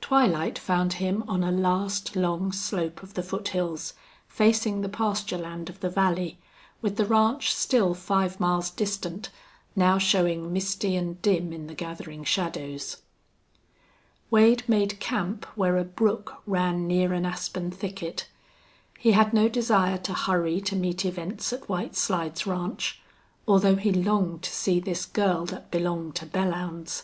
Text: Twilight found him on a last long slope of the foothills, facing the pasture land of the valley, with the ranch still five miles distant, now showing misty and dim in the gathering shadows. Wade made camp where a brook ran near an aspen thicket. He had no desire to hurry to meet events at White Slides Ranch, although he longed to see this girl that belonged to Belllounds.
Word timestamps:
Twilight 0.00 0.58
found 0.58 0.94
him 0.94 1.22
on 1.28 1.44
a 1.44 1.52
last 1.52 2.16
long 2.16 2.50
slope 2.50 3.02
of 3.02 3.12
the 3.12 3.22
foothills, 3.22 3.92
facing 4.26 4.80
the 4.80 4.88
pasture 4.88 5.36
land 5.36 5.68
of 5.68 5.80
the 5.80 5.90
valley, 5.90 6.38
with 6.80 6.96
the 6.96 7.04
ranch 7.04 7.52
still 7.52 7.92
five 7.92 8.40
miles 8.40 8.70
distant, 8.70 9.28
now 9.76 9.98
showing 9.98 10.50
misty 10.50 10.96
and 10.96 11.20
dim 11.20 11.52
in 11.52 11.66
the 11.66 11.74
gathering 11.74 12.24
shadows. 12.24 13.02
Wade 14.30 14.62
made 14.66 14.98
camp 14.98 15.44
where 15.58 15.76
a 15.76 15.84
brook 15.84 16.40
ran 16.46 16.86
near 16.86 17.12
an 17.12 17.26
aspen 17.26 17.70
thicket. 17.70 18.26
He 18.98 19.12
had 19.12 19.34
no 19.34 19.46
desire 19.46 19.98
to 19.98 20.14
hurry 20.14 20.58
to 20.62 20.74
meet 20.74 21.04
events 21.04 21.52
at 21.52 21.68
White 21.68 21.96
Slides 21.96 22.46
Ranch, 22.46 23.02
although 23.46 23.76
he 23.76 23.92
longed 23.92 24.42
to 24.44 24.50
see 24.54 24.80
this 24.80 25.04
girl 25.04 25.44
that 25.44 25.70
belonged 25.70 26.14
to 26.14 26.24
Belllounds. 26.26 27.02